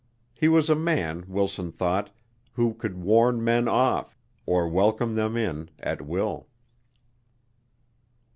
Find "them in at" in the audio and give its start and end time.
5.13-6.01